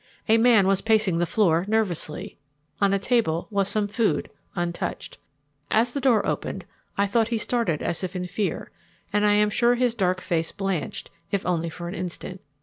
A 0.27 0.39
man 0.39 0.65
was 0.65 0.81
pacing 0.81 1.19
the 1.19 1.27
floor 1.27 1.63
nervously. 1.67 2.35
On 2.81 2.91
a 2.91 2.97
table 2.97 3.45
was 3.51 3.67
some 3.67 3.87
food, 3.87 4.31
untouched. 4.55 5.19
As 5.69 5.93
the 5.93 6.01
door 6.01 6.25
opened 6.25 6.65
I 6.97 7.05
thought 7.05 7.27
he 7.27 7.37
started 7.37 7.83
as 7.83 8.03
if 8.03 8.15
in 8.15 8.25
fear, 8.25 8.71
and 9.13 9.27
I 9.27 9.33
am 9.33 9.51
sure 9.51 9.75
his 9.75 9.93
dark 9.93 10.19
face 10.19 10.51
blanched, 10.51 11.11
if 11.29 11.45
only 11.45 11.69
for 11.69 11.87
an 11.87 11.93
instant. 11.93 12.41